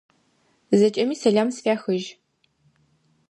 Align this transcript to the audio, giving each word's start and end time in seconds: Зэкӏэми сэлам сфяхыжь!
Зэкӏэми 0.79 1.15
сэлам 1.21 1.49
сфяхыжь! 1.55 2.07